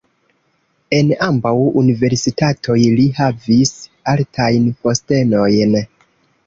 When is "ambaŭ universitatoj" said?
1.25-2.79